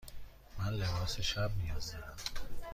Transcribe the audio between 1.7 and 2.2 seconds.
دارم.